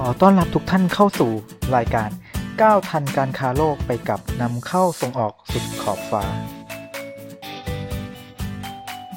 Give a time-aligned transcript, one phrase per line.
[0.00, 1.30] ขอต้อนรับทุกท่านเข้าสู่
[1.76, 2.10] รายการ
[2.48, 6.22] ก้าวทันการค้าโลกไปกับนำเข้าส่งออกสุดขอบฟ้า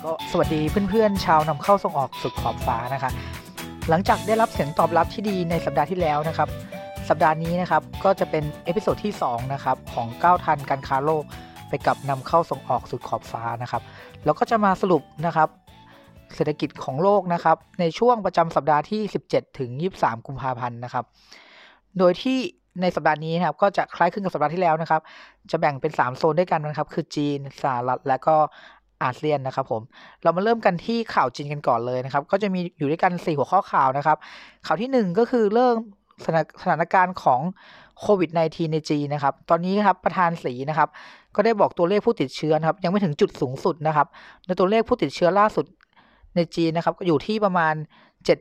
[0.04, 3.12] ก็สวัสดีเพื่อนๆ ชาวนำเข้าส่งออกสุดขอบฟ้านะคะ
[3.90, 6.50] หลังจากได้รับเสียงตอบรับที่ดีในสัปดาห์ที่แล้วนะครับ
[7.10, 11.24] สัปดาห์นี้นะครับก็จะเป็น episode ที่2นะครับของก้าวทันการค้าโลก
[11.70, 13.82] ไปกับนำเข้าส่งออกสุดขอบฟ้านะครับ
[14.26, 15.50] แล้วก็จะมาสรุปนะครับ
[16.36, 21.06] เศรษฐกิจของโลกนะครับ ในช่วงประจำสัปดาห์ที่ 17 ถึง 23 กุมภาพันธ์นะครับ
[22.00, 22.38] โดยที่
[22.82, 25.02] ในสัปดาห์นี้นะครับก็จะคล้ายคลึงกับสัปดาห์ที่แล้วนะครับ
[25.52, 28.36] จะแบ่งเป็น 3 โซนด้วยกันนะครับ คือจีนสหรัฐและก็
[29.04, 29.82] อาเซียนนะครับผม
[30.24, 34.18] เรามาเริ่มกันที่ข่าวจีนกันก่อนเลยนะครับ ก็จะมีอยู่ด้วยกัน 4 หัวข้อข่าวนะครับ
[34.66, 35.76] ข่าวที่ 1 ก็คือเรื่อง
[36.62, 37.42] สถานการณ์ของ
[38.00, 40.90] โควิด -19 ในจีนนะครับ ตอนนี้ครับประธานสีนะครับ
[41.36, 44.08] ก็ได้บอกตัวเลขผู้ติดเชื้อครับยังไม่ถึงจุดสูงสุดนะครับ
[44.46, 45.66] ในตัวเลขผู้ติดเชื้อล่าสุด
[46.36, 47.76] ในจีนนะครับอยู่ที่ประมาณ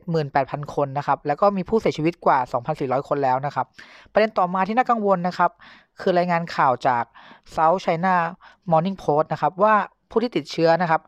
[0.03, 2.39] 78,000 คนนะครับ แล้วก็มีผู้เสียชีวิตกว่า
[2.73, 3.65] 2,400 คนแล้วนะครับ
[4.11, 5.51] ประเด็นต่อมาที่น่ากังวลนะครับ
[6.01, 7.03] คือรายงานข่าวจาก
[7.55, 8.15] South China
[8.71, 9.73] Morning Post นะครับ ว่า
[10.09, 11.01] ผู้ที่ติดเชื้อนะครับ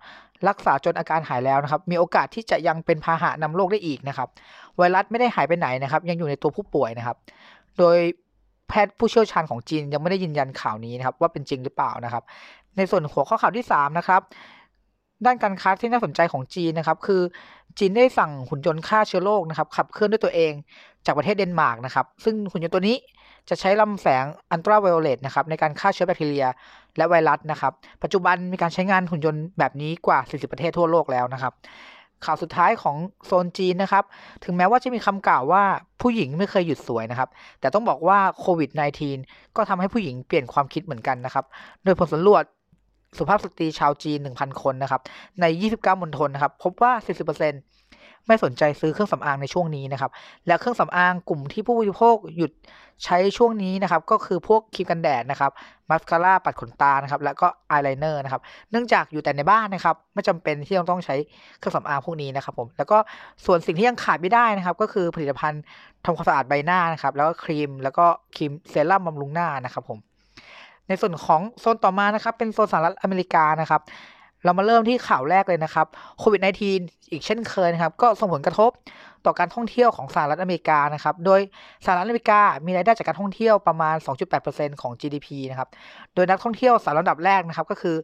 [0.49, 4.27] รักษาจนอาการหายแล้วนะครับ มีโอกาสที่จะยังเป็นพาหะนำโรคได้อีกนะครับ
[4.77, 7.17] ไวรัสไม่ได้หายไปไหนนะครับ ยังอยู่ในตัวผู้ป่วยนะครับ
[7.79, 7.97] โดย
[8.67, 12.23] แพทย์ผู้เชี่ยวชาญของจีนยังไม่ได้ยืนยันข่าวนี้นะครับ ว่าเป็นจริงหรือเปล่านะครับ
[12.77, 14.21] ในส่วนหัวข้อข่าวที่3นะครับ
[15.25, 17.21] ด้านการค้าที่น่าสนใจของจีนนะครับ คือ
[17.79, 20.53] จีนได้สั่งหุ่นยนต์ฆ่าเชื้อโรคนะครับขับเคลื่อนด้วยตัวเอง
[21.05, 22.97] จากประเทศเดนมาร์กนะครับ ซึ่งหุ่นยนต์ตัวนี้
[23.49, 26.47] จะใช้ลำแสงอันตราไวโอเลตนะครับในการฆ่าเชื้อแบคทีเรีย
[26.97, 31.53] และไวรัสนะครับ ปัจจุบันมีการใช้งานหุ่นยนต์แบบนี้กว่า 40 ประเทศทั่วโลกแล้วนะครับ
[32.25, 34.03] ข่าวสุดท้ายของโซนจีนนะครับ
[34.43, 35.63] ถึงแม้ว่าจะมีคำกล่าวว่า
[36.01, 38.69] ผู้หญิงไม่เคยหยุดสวยนะครับ แต่ต้องบอกว่าโควิด
[39.13, 41.45] -19 ก็ทำให้ผู้หญิงเปลี่ยนความคิดเหมือนกันนะครับ
[41.83, 42.43] โดยผลสำรวจ
[43.17, 45.01] สุภาพสตรีชาวจีน 1,000 คนนะครับ
[45.41, 46.91] ใน 29มณฑลนะครับ พบว่า
[47.59, 50.11] 40%ไม่สนใจซื้อเครื่องสำอางในช่วงนี้นะครับ
[50.47, 52.51] และเครื่องสำอางกลุ่มที่ผู้บริโภคหยุด
[53.03, 55.51] ใช้ช่วงนี้นะครับ ก็คือพวกครีมกันแดดนะครับ
[55.89, 61.15] มาสคาร่าปัดขนตานะครับ แล้วก็อายไลเนอร์นะครับ เนื่องจากอยู่แต่ในบ้านนะครับ ไม่จำเป็นที่ต้องใช้
[61.57, 62.97] เครื่องสำอางพวกนี้นะครับผม แล้วก็
[63.45, 65.61] ส่วนสิ่งที่ยังขาดไม่ได้นะครับ ก็คือผลิตภัณฑ์
[66.05, 69.99] ทำความสะอาดใบหน้านะครับ แล้วก็ครีม แล้วก็ครีมเซรั่มบำรุงหน้านะครับผม
[70.91, 73.81] ในส่วนของโซนต่อมานะครับ เป็นโซนสหรัฐอเมริกานะครับ
[74.43, 75.87] เรามาเริ่มที่ข่าวแรกเลยนะครับ
[76.19, 78.71] โควิด -19 อีกเช่นเคยนะครับ ก็ส่งผลกระทบ
[79.25, 81.39] ต่อการท่องเที่ยวของสหรัฐอเมริกานะครับ โดย
[81.85, 83.95] สหรัฐอเมริกามีรายได้จากการท่องเที่ยวประมาณ
[84.37, 85.69] 2.8%ของ GDP นะครับ
[86.15, 87.95] โดยนักท่องเที่ยวสายระดับแรกนะครับก็คือ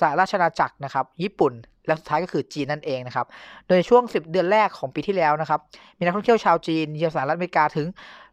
[0.00, 1.52] สหราชอาณาจักรนะครับ ญี่ปุ่น
[1.86, 3.26] และสุดท้ายก็คือจีนนั่นเองนะครับ
[3.68, 5.60] โดยช่วง 10 เดือนแรกของปีที่แล้วนะครับ
[5.98, 7.86] มีนักท่องเที่ยวชาวจีนเยือนสหรัฐอเมริกาถึง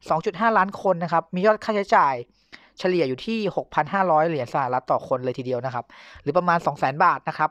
[0.06, 2.16] 2.5 ล้านคนนะครับ มียอดค่าใช้จ่าย
[2.80, 3.38] เฉลี่ยอยู่ที่
[3.86, 5.86] 6,500 เหรียญสหรัฐต่อคนเลยทีเดียวนะครับ
[6.22, 7.50] หรือประมาณ 200,000 บาทนะครับ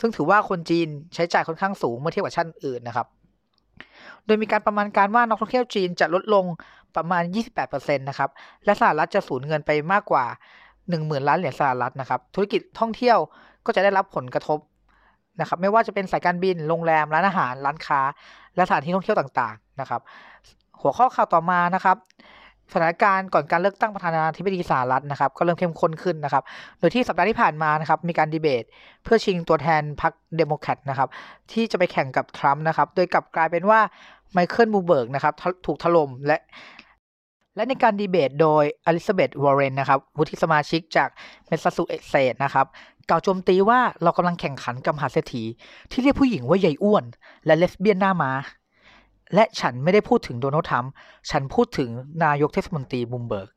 [0.00, 3.06] ซึ่งถือว่าคนจีนใช้จ่ายค่อนข้างสูงเมื่อเทียบกับชาติอื่นนะครับ
[4.26, 6.44] โดยมีการประมาณการว่านักท่องเที่ยวจีนจะลดลง
[6.96, 7.22] ประมาณ
[7.60, 8.30] 28%นะครับ
[8.64, 10.24] และสหรัฐจะสูญเงินไปมากกว่า
[10.76, 13.18] 10,000 ล้านเหรียญสหรัฐนะครับ ธุรกิจท่องเที่ยว
[13.66, 14.58] ก็จะได้รับผลกระทบ
[15.40, 18.00] นะครับ ไม่ว่าจะเป็นสายการบิน โรงแรม ร้านอาหาร ร้านค้า
[18.56, 20.00] และสถานที่ท่องเที่ยวต่างๆ นะครับ
[20.80, 21.96] หัวข้อข่าวต่อมานะครับ
[22.72, 26.42] สถานการณ์ก่อนการเลือกตั้งประธานาธิบดีสหรัฐนะครับ ก็เริ่มเข้มข้นขึ้นนะครับ
[26.78, 28.64] โดยที่สัปดาห์ที่ผ่านมานะครับ มีการดีเบต
[29.04, 31.08] เพื่อชิงตัวแทนพรรคเดโมแครตนะครับ
[31.52, 33.80] ที่จะไปแข่งกับทรัมป์นะครับ โดยกลับกลายเป็นว่า
[34.32, 35.34] ไมเคิลบลูมเบิร์กนะครับ
[35.66, 36.38] ถูกถล่มและ
[37.56, 41.08] และในการดีเบตโดยอลิซาเบธวอร์เรนนะครับวุฒิสมาชิกจาก
[41.46, 42.66] เมสซาชูเซตส์นะครับ
[43.08, 45.42] กล่าวโจมตีว่าเรากำลังแข่งขันกับมหาเศรษฐี
[45.90, 47.04] ที่เรียกผู้หญิงว่ายัยอ้วน
[47.46, 48.32] และเลสเบี้ยนหน้าม้า
[49.34, 50.92] และฉันไม่ได้พูดถึงโดนัลด์ทรัมป์
[51.30, 51.88] ฉันพูดถึง
[52.24, 53.48] นายกเทศมนตรีบลูมเบิร์ก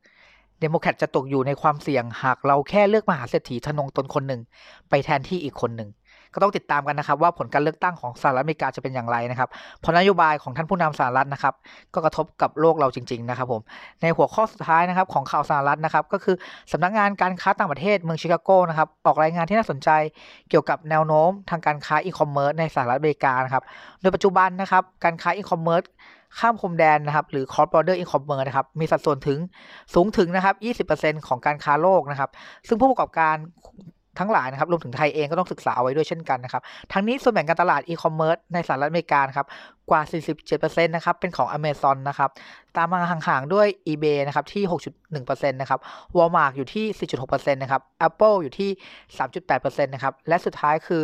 [0.60, 4.42] เดโมแครตจะตกอยู่ในความเสี่ยงหากเราแค่เลือกมหาเศรษฐีทนงตนคนหนึ่ง
[4.90, 5.90] ไปแทนที่อีกคนหนึ่ง
[6.36, 11.54] ก็ต้องติดตามกันนะครับ ว่าผลการเลือกตั้งของสหรัฐอเมริกาจะเป็นอย่างไรนะครับเพราะนโยบายของท่านผู้นำสหรัฐนะครับ
[11.94, 13.62] ก็กระทบกับโลกเราจริง ๆ นะครับผม
[14.02, 16.36] ในหัวข้อสุดท้ายนะครับของข่าวสหรัฐนะครับ ก็คือ
[16.72, 19.90] สำนักงานการค้าต่างประเทศเมืองชิคาโกนะครับออกรายงานที่น่าสนใจ
[20.50, 23.64] เกี่ยวกับแนวโน้มทางการค้าอีคอมเมิร์ซในสหรัฐอเมริกานะครับ
[24.02, 25.84] โดยปัจจุบันนะครับการค้าอีคอมเมิร์ซ
[26.40, 29.40] ข้ามพรมแดนนะครับหรือ cross border e-commerce นะครับมีสัดส่วนถึง
[29.94, 32.30] สูงถึงนะครับ 20%ของการค้าโลกนะครับ
[32.68, 33.36] ซึ่งผู้ประกอบการ
[34.20, 36.62] ทั้งหลายนะครับรวมถึงไทยเองก็ต้องศึกษาเอาไว้ด้วยเช่นกันนะครับ
[36.94, 39.48] ทั้งนี้ส่วนแบ่งการตลาดอีคอมเมิร์ซในสหรัฐอเมริกาครับ
[39.90, 40.02] กว่า
[40.44, 42.30] 47%นะครับเป็นของ Amazon นะครับ
[42.78, 44.64] ตามมาห่างๆด้วย eBay นะครับที่
[45.12, 45.80] 6.1%นะครับ
[46.18, 46.86] Walmart อยู่ที่
[47.28, 48.70] 4.6%นะครับ Apple อยู่ที่
[49.18, 51.04] 3.8%นะครับและสุดท้ายคือ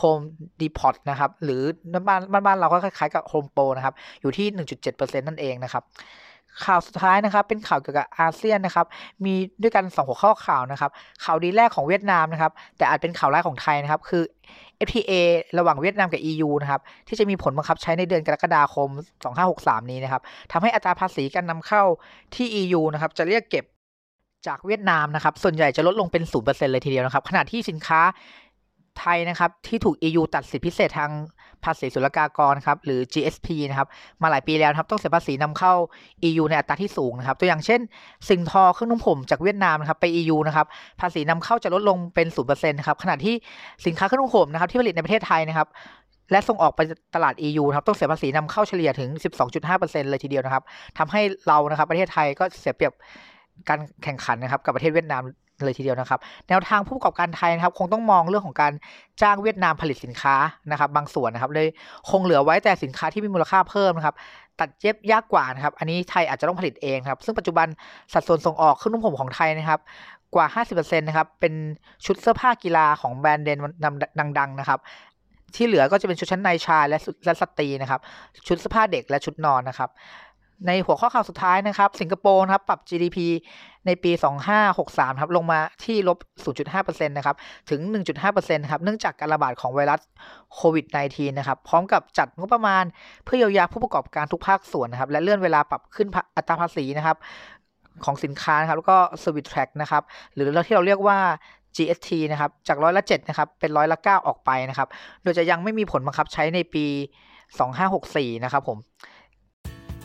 [0.00, 0.24] Home
[0.60, 1.62] Depot นะครับหรือ
[2.08, 4.46] บ้านบ้านบ้านเราก็คล้ายๆกับ Home Pro นะครับอยู่ที่
[4.84, 5.82] 1.7%นั่นเองนะครับ
[6.64, 8.86] ข่าวสุดท้ายนะครับเป็นข่าวเกี่ยวกับอาเซียนนะครับ
[9.24, 10.90] มีด้วยกันสองหัวข้อข่าวนะครับ
[11.24, 14.22] ข่าวดีแรกของเวียดนามนะครับแต่อาจเป็นข่าวร้ายของไทยนะครับคือ
[14.86, 15.12] FTA
[15.58, 18.88] ระหว่างเวียดนามกับ EU นะครับที่จะมีผลบังคับใช้ในเดือนกรกฎาคม
[19.40, 20.22] 2563 นี้นะครับ
[20.52, 21.82] ทำให้อัตราภาษีการนำเข้า
[22.34, 23.64] ที่ EU นะครับจะเรียกเก็บ
[24.46, 28.00] จากเวียดนามนะครับส่วนใหญ่จะลดลงเป็น 0%เลยทีเดียวนะครับขณะที่สินค้า
[29.00, 31.10] ไทยนะครับที่ถูก EU ตัดสิทธิพิเศษทาง
[31.64, 33.88] ภาษีศุลกากรครับหรือ GSP นะครับ
[34.22, 35.74] มาหลายปีแล้วครับต้องเสียภาษีนำเข้า
[36.28, 37.80] EU ในอัตราที่สูงนะครับตัวอย่างเช่น
[38.28, 40.66] สิ่งทอเครื่องนุ่งผมจากเวียดนามนะครับไป EU นะครับ
[41.00, 43.34] ภาษีนำเข้าจะลดลงเป็น0%นะครับขณะที่
[43.86, 45.68] สินค้าเครื่องนุ่งผมนะครับที่ผลิตในประเทศไทยนะครับ
[46.30, 46.80] และส่งออกไป
[47.14, 49.10] ตลาด EU นะครับต้องเสียภาษีนำเข้าเฉลี่ยถึง
[49.60, 50.62] 12.5%เลยทีเดียวนะครับ
[50.98, 52.92] ทำให้เรานะครับประเทศไทยก็เสียเปรียบ
[53.68, 55.22] การแข่งขันนะครับกับประเทศเวียดนาม
[55.64, 58.72] เลยทีเดียวนะครับ แนวทางผู้ประกอบการไทยนะครับคงต้องมองเรื่องของการ
[59.22, 60.34] จ้างเวียดนามผลิตสินค้า
[60.70, 61.66] นะครับ บางส่วนนะครับเลย
[62.10, 64.16] คงเหลือไว้แต่สินค้าที่มีมูลค่าเพิ่มนะครับ
[64.60, 67.66] ตัดเย็บยากกว่านะครับอันนี้ไทยอาจจะต้องผลิตเองครับ ซึ่งปัจจุบัน
[68.12, 69.80] สัดส่วนส่งออกเครื่องนุ่งผมของไทยนะครับ
[70.34, 71.54] กว่า 50%นะครับเป็น
[72.06, 73.58] ชุดเสื้อผ้ากีฬาของแบรนด์เดน
[74.38, 74.80] ดังๆนะครับ
[75.54, 78.00] ที่เหลือก็จะเป็นชุดชั้นในชายและและสตรีนะครับ
[78.46, 79.90] ชุดเสื้อผ้าเด็กและชุดนอนนะครับ
[80.66, 83.18] ในหัวข้อข่าวสุดท้ายนะครับ สิงคโปร์นะครับ ปรับ GDP
[83.86, 84.12] ในปี
[84.66, 86.18] 2563ครับลงมาที่ลบ
[86.64, 87.36] 0.5%นะครับ
[87.70, 87.80] ถึง
[88.20, 90.00] 1.5%นะครับ เนื่องจากการระบาดของไวรัส
[90.54, 92.84] โควิด -19 นะครับ พร้อมกับจัดงบประมาณ
[93.24, 97.16] เพื่อเยียวยาผู้ประกอบการทุกภาคส่วนนะครับ และเลื่อนเวลาปรับขึ้นอัตราภาษีนะครับ
[98.04, 100.02] ของสินค้านะครับ แล้วก็ Service Tax นะครับ
[100.34, 101.18] หรือที่เราเรียกว่า
[101.76, 104.88] GST นะครับ จากร้อยละ7นะครับ เป็นร้อยละ9ออกไปนะครับ
[105.22, 106.86] โดยจะยังไม่มีผลบังคับใช้ในปี
[107.64, 108.78] 2564 นะครับผม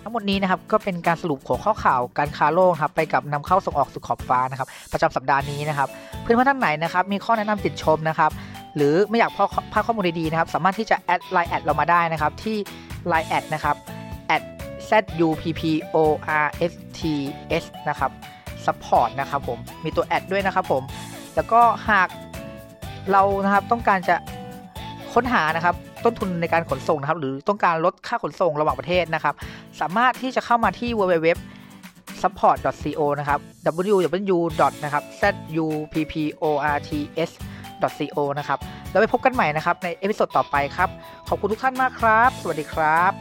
[0.03, 5.89] ทั้งหมดนี้นะครับก็เป็นการสรุปหัวข้อข่าวการค้าโลกครับไปกับนำเข้าส่งออกสู่ขอบฟ้านะครับประจำสัปดาห์นี้นะครับ
[6.21, 8.31] เพื่อนๆท่านไหนนะครับมีข้อแนะนำติดชมนะครับ
[8.75, 9.37] หรือไม่อยากพ
[9.73, 12.57] ลาดข้อมูลดีๆนะครับสามารถที่จะ add Line add เรามาได้นะครับที่
[13.11, 13.75] Line แอดนะครับ
[14.35, 14.43] at
[14.89, 14.91] z
[15.25, 15.61] u p p
[15.95, 15.97] o
[16.43, 16.99] r s t
[17.61, 18.11] s นะครับ
[18.65, 20.83] support นะครับผมมีตัวแอดด้วยนะครับผม
[21.35, 22.07] แล้วก็หาก
[23.11, 24.15] เรานะครับต้องการจะ
[25.13, 29.35] ค้นหานะครับ ต้นทุนในการขนส่งนะครับหรือต้องการลดค่าขนส่งระหว่างประเทศนะครับ
[29.81, 31.27] สามารถที่จะเข้ามาที่ www
[32.21, 33.39] zupports.co นะครับ
[33.95, 34.37] www.
[34.83, 36.87] นะครับ zupports
[38.15, 38.59] co นะครับ
[38.91, 40.89] แล้วไปพบกันใหม่นะครับใน episode ต่อไปครับ
[41.29, 43.17] ขอบคุณทุกท่านมากครับ สวัสดีครับ